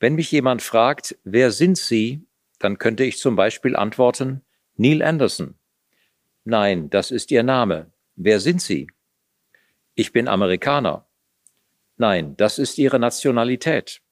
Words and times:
Wenn 0.00 0.16
mich 0.16 0.32
jemand 0.32 0.60
fragt, 0.60 1.16
wer 1.22 1.52
sind 1.52 1.78
Sie, 1.78 2.26
dann 2.58 2.78
könnte 2.78 3.04
ich 3.04 3.18
zum 3.18 3.36
Beispiel 3.36 3.76
antworten, 3.76 4.44
Neil 4.74 5.02
Anderson. 5.02 5.54
Nein, 6.42 6.90
das 6.90 7.12
ist 7.12 7.30
Ihr 7.30 7.44
Name. 7.44 7.92
Wer 8.16 8.40
sind 8.40 8.60
Sie? 8.60 8.88
Ich 9.94 10.12
bin 10.12 10.26
Amerikaner. 10.26 11.06
Nein, 11.96 12.36
das 12.36 12.58
ist 12.58 12.76
Ihre 12.76 12.98
Nationalität. 12.98 14.02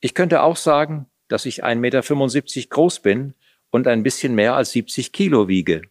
Ich 0.00 0.14
könnte 0.14 0.42
auch 0.42 0.56
sagen, 0.56 1.06
dass 1.28 1.46
ich 1.46 1.62
1,75 1.62 1.76
Meter 1.76 2.68
groß 2.68 3.00
bin 3.00 3.34
und 3.70 3.86
ein 3.86 4.02
bisschen 4.02 4.34
mehr 4.34 4.54
als 4.54 4.72
70 4.72 5.12
Kilo 5.12 5.46
wiege. 5.46 5.82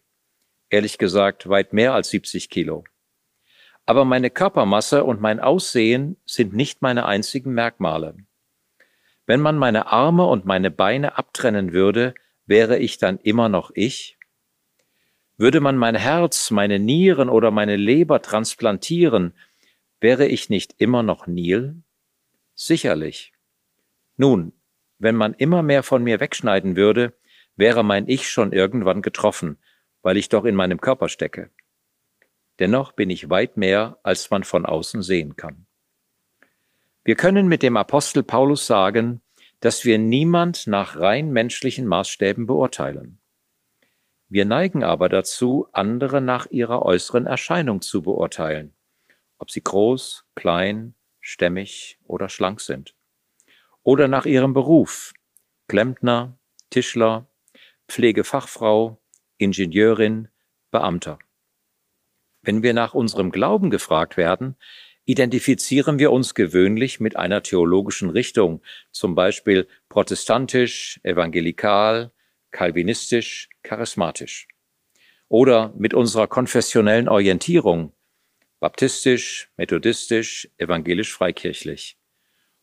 Ehrlich 0.68 0.98
gesagt, 0.98 1.48
weit 1.48 1.72
mehr 1.72 1.94
als 1.94 2.10
70 2.10 2.50
Kilo. 2.50 2.84
Aber 3.86 4.04
meine 4.04 4.30
Körpermasse 4.30 5.04
und 5.04 5.20
mein 5.20 5.40
Aussehen 5.40 6.16
sind 6.26 6.52
nicht 6.54 6.82
meine 6.82 7.06
einzigen 7.06 7.52
Merkmale. 7.52 8.16
Wenn 9.26 9.40
man 9.40 9.58
meine 9.58 9.86
Arme 9.86 10.26
und 10.26 10.44
meine 10.44 10.70
Beine 10.70 11.16
abtrennen 11.16 11.72
würde, 11.72 12.14
wäre 12.46 12.78
ich 12.78 12.98
dann 12.98 13.18
immer 13.18 13.48
noch 13.48 13.70
ich? 13.74 14.18
Würde 15.36 15.60
man 15.60 15.76
mein 15.76 15.94
Herz, 15.94 16.50
meine 16.50 16.78
Nieren 16.78 17.28
oder 17.28 17.50
meine 17.50 17.76
Leber 17.76 18.22
transplantieren, 18.22 19.34
wäre 20.00 20.26
ich 20.26 20.50
nicht 20.50 20.74
immer 20.78 21.02
noch 21.02 21.26
Nil? 21.26 21.82
Sicherlich. 22.54 23.32
Nun, 24.20 24.52
wenn 24.98 25.16
man 25.16 25.32
immer 25.32 25.62
mehr 25.62 25.82
von 25.82 26.04
mir 26.04 26.20
wegschneiden 26.20 26.76
würde, 26.76 27.14
wäre 27.56 27.82
mein 27.82 28.06
Ich 28.06 28.28
schon 28.28 28.52
irgendwann 28.52 29.00
getroffen, 29.00 29.56
weil 30.02 30.18
ich 30.18 30.28
doch 30.28 30.44
in 30.44 30.54
meinem 30.54 30.78
Körper 30.78 31.08
stecke. 31.08 31.48
Dennoch 32.58 32.92
bin 32.92 33.08
ich 33.08 33.30
weit 33.30 33.56
mehr, 33.56 33.98
als 34.02 34.28
man 34.28 34.44
von 34.44 34.66
außen 34.66 35.00
sehen 35.00 35.36
kann. 35.36 35.64
Wir 37.02 37.14
können 37.14 37.48
mit 37.48 37.62
dem 37.62 37.78
Apostel 37.78 38.22
Paulus 38.22 38.66
sagen, 38.66 39.22
dass 39.60 39.86
wir 39.86 39.98
niemand 39.98 40.66
nach 40.66 41.00
rein 41.00 41.30
menschlichen 41.32 41.86
Maßstäben 41.86 42.44
beurteilen. 42.44 43.22
Wir 44.28 44.44
neigen 44.44 44.84
aber 44.84 45.08
dazu, 45.08 45.66
andere 45.72 46.20
nach 46.20 46.44
ihrer 46.50 46.82
äußeren 46.82 47.24
Erscheinung 47.24 47.80
zu 47.80 48.02
beurteilen, 48.02 48.74
ob 49.38 49.50
sie 49.50 49.62
groß, 49.62 50.26
klein, 50.34 50.94
stämmig 51.20 51.98
oder 52.04 52.28
schlank 52.28 52.60
sind. 52.60 52.94
Oder 53.82 54.08
nach 54.08 54.26
ihrem 54.26 54.52
Beruf, 54.52 55.12
Klempner, 55.68 56.38
Tischler, 56.70 57.26
Pflegefachfrau, 57.88 59.00
Ingenieurin, 59.38 60.28
Beamter. 60.70 61.18
Wenn 62.42 62.62
wir 62.62 62.74
nach 62.74 62.94
unserem 62.94 63.30
Glauben 63.30 63.70
gefragt 63.70 64.16
werden, 64.16 64.56
identifizieren 65.04 65.98
wir 65.98 66.12
uns 66.12 66.34
gewöhnlich 66.34 67.00
mit 67.00 67.16
einer 67.16 67.42
theologischen 67.42 68.10
Richtung, 68.10 68.62
zum 68.92 69.14
Beispiel 69.14 69.66
protestantisch, 69.88 71.00
evangelikal, 71.02 72.12
kalvinistisch, 72.50 73.48
charismatisch. 73.62 74.48
Oder 75.28 75.72
mit 75.76 75.94
unserer 75.94 76.26
konfessionellen 76.26 77.08
Orientierung, 77.08 77.92
baptistisch, 78.60 79.50
methodistisch, 79.56 80.48
evangelisch-freikirchlich. 80.58 81.99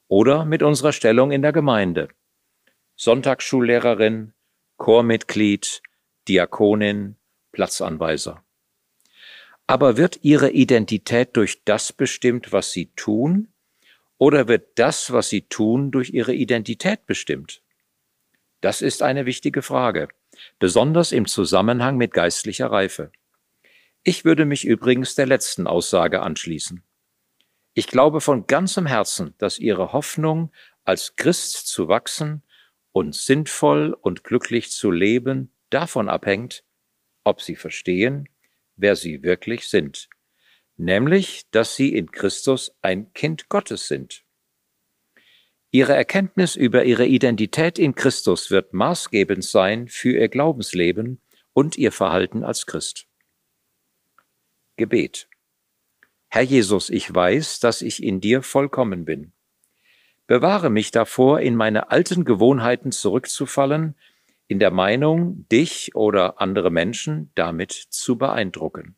Oder 0.08 0.46
mit 0.46 0.64
unserer 0.64 0.94
Stellung 0.94 1.32
in 1.32 1.42
der 1.42 1.52
Gemeinde, 1.52 2.08
Sonntagsschullehrerin, 2.96 4.34
Chormitglied, 4.78 5.82
Diakonin, 6.28 7.18
Platzanweiser. 7.52 8.44
Aber 9.68 9.98
wird 9.98 10.20
ihre 10.24 10.52
Identität 10.52 11.36
durch 11.36 11.64
das 11.66 11.92
bestimmt, 11.92 12.54
was 12.54 12.72
sie 12.72 12.92
tun, 12.96 13.50
oder 14.18 14.48
wird 14.48 14.80
das, 14.80 15.12
was 15.12 15.30
sie 15.30 15.42
tun, 15.42 15.92
durch 15.92 16.12
ihre 16.12 16.34
Identität 16.34 17.06
bestimmt? 17.06 17.62
Das 18.62 18.82
ist 18.82 19.04
eine 19.04 19.26
wichtige 19.26 19.62
Frage, 19.62 20.08
besonders 20.58 21.12
im 21.12 21.28
Zusammenhang 21.28 21.98
mit 21.98 22.14
geistlicher 22.14 22.72
Reife. 22.72 23.12
Ich 24.04 24.26
würde 24.26 24.46
mich 24.46 24.66
übrigens 24.66 25.16
der 25.16 25.26
letzten 25.28 25.68
Aussage 25.68 26.22
anschließen. 26.22 26.82
Ich 27.78 27.86
glaube 27.86 28.22
von 28.22 28.48
ganzem 28.48 28.88
Herzen, 28.88 29.36
dass 29.38 29.60
Ihre 29.60 29.94
Hoffnung, 29.94 30.52
als 30.84 31.16
Christ 31.16 31.68
zu 31.68 31.88
wachsen 31.88 32.42
und 32.92 33.14
sinnvoll 33.14 33.94
und 33.94 34.24
glücklich 34.24 34.72
zu 34.72 34.90
leben, 34.90 35.54
davon 35.70 36.10
abhängt, 36.10 36.64
ob 37.24 37.40
Sie 37.40 37.56
verstehen, 37.56 38.30
wer 38.78 38.96
Sie 38.96 39.22
wirklich 39.22 39.70
sind, 39.70 40.10
nämlich, 40.76 41.44
dass 41.52 41.76
Sie 41.76 41.94
in 41.94 42.10
Christus 42.10 42.76
ein 42.82 43.14
Kind 43.14 43.48
Gottes 43.48 43.88
sind. 43.88 44.24
Ihre 45.70 45.94
Erkenntnis 45.94 46.56
über 46.56 46.84
ihre 46.84 47.06
Identität 47.06 47.78
in 47.78 47.94
Christus 47.94 48.50
wird 48.50 48.74
maßgebend 48.74 49.44
sein 49.44 49.88
für 49.88 50.18
ihr 50.18 50.30
Glaubensleben 50.30 51.22
und 51.54 51.78
ihr 51.78 51.92
Verhalten 51.92 52.44
als 52.44 52.66
Christ. 52.66 53.06
Gebet. 54.78 55.30
Herr 56.30 56.42
Jesus, 56.42 56.90
ich 56.90 57.14
weiß, 57.14 57.62
dass 57.62 57.82
ich 57.82 58.04
in 58.04 58.20
dir 58.20 58.42
vollkommen 58.42 59.06
bin. 59.06 59.32
Bewahre 60.28 60.70
mich 60.70 60.92
davor, 60.92 61.40
in 61.40 61.56
meine 61.56 61.90
alten 61.90 62.26
Gewohnheiten 62.26 62.92
zurückzufallen, 62.92 63.96
in 64.50 64.60
der 64.60 64.72
Meinung, 64.72 65.48
dich 65.50 65.96
oder 65.96 66.42
andere 66.42 66.70
Menschen 66.70 67.32
damit 67.36 67.72
zu 67.72 68.18
beeindrucken. 68.18 68.97